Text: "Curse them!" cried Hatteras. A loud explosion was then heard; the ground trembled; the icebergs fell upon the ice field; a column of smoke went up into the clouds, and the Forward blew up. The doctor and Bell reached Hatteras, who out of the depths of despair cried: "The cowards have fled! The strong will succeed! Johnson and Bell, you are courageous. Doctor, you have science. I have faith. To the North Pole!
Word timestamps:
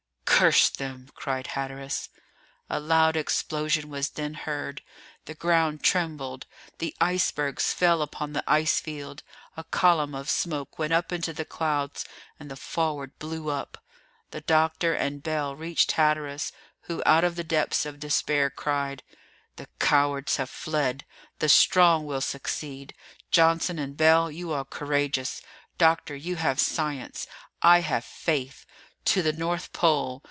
"Curse 0.43 0.71
them!" 0.71 1.07
cried 1.13 1.45
Hatteras. 1.45 2.09
A 2.67 2.79
loud 2.79 3.15
explosion 3.15 3.89
was 3.91 4.09
then 4.09 4.33
heard; 4.33 4.81
the 5.25 5.35
ground 5.35 5.83
trembled; 5.83 6.47
the 6.79 6.95
icebergs 6.99 7.71
fell 7.73 8.01
upon 8.01 8.33
the 8.33 8.43
ice 8.47 8.79
field; 8.81 9.21
a 9.55 9.63
column 9.63 10.15
of 10.15 10.31
smoke 10.31 10.79
went 10.79 10.93
up 10.93 11.11
into 11.11 11.31
the 11.31 11.45
clouds, 11.45 12.05
and 12.39 12.49
the 12.49 12.55
Forward 12.55 13.19
blew 13.19 13.49
up. 13.49 13.83
The 14.31 14.41
doctor 14.41 14.95
and 14.95 15.21
Bell 15.21 15.55
reached 15.55 15.91
Hatteras, 15.91 16.51
who 16.85 17.03
out 17.05 17.23
of 17.23 17.35
the 17.35 17.43
depths 17.43 17.85
of 17.85 17.99
despair 17.99 18.49
cried: 18.49 19.03
"The 19.57 19.67
cowards 19.77 20.37
have 20.37 20.49
fled! 20.49 21.05
The 21.37 21.49
strong 21.49 22.07
will 22.07 22.19
succeed! 22.21 22.95
Johnson 23.29 23.77
and 23.77 23.95
Bell, 23.95 24.31
you 24.31 24.51
are 24.53 24.65
courageous. 24.65 25.43
Doctor, 25.77 26.15
you 26.15 26.37
have 26.37 26.59
science. 26.59 27.27
I 27.61 27.81
have 27.81 28.03
faith. 28.03 28.65
To 29.05 29.21
the 29.21 29.33
North 29.33 29.71
Pole! 29.71 30.19